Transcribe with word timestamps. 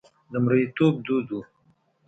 د 0.31 0.33
مریتوب 0.45 0.93
دود 1.05 1.27
و. 1.31 1.39